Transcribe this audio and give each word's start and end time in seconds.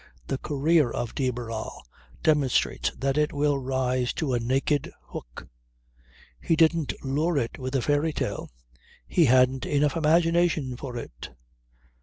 The 0.25 0.39
career 0.39 0.89
of 0.89 1.13
de 1.13 1.29
Barral 1.29 1.85
demonstrates 2.23 2.89
that 2.97 3.19
it 3.19 3.31
will 3.31 3.59
rise 3.59 4.13
to 4.13 4.33
a 4.33 4.39
naked 4.39 4.91
hook. 5.09 5.47
He 6.41 6.55
didn't 6.55 6.93
lure 7.05 7.37
it 7.37 7.59
with 7.59 7.75
a 7.75 7.83
fairy 7.83 8.11
tale. 8.11 8.49
He 9.05 9.25
hadn't 9.25 9.67
enough 9.67 9.95
imagination 9.95 10.75
for 10.75 10.97
it 10.97 11.29